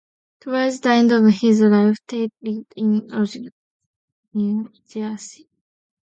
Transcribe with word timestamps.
Towards 0.39 0.79
the 0.79 0.89
end 0.93 1.11
of 1.11 1.31
his 1.31 1.61
life, 1.61 1.99
Tate 2.07 2.33
lived 2.41 2.73
in 2.75 3.07
Longport, 3.07 3.53
New 4.33 4.71
Jersey. 4.89 5.47